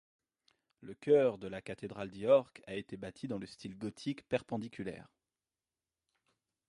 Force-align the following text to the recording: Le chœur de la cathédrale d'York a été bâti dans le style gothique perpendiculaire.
Le 0.79 0.95
chœur 0.95 1.37
de 1.37 1.47
la 1.47 1.61
cathédrale 1.61 2.09
d'York 2.09 2.63
a 2.65 2.73
été 2.73 2.97
bâti 2.97 3.27
dans 3.27 3.37
le 3.37 3.45
style 3.45 3.77
gothique 3.77 4.27
perpendiculaire. 4.27 5.07